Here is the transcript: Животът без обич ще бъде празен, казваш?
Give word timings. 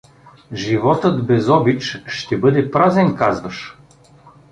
Животът 0.53 1.25
без 1.25 1.49
обич 1.49 2.01
ще 2.07 2.37
бъде 2.37 2.71
празен, 2.71 3.15
казваш? 3.15 3.77